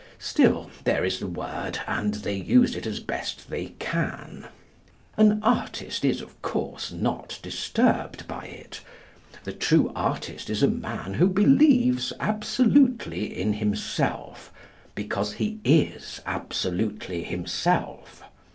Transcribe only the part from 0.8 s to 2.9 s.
there is the word, and they use it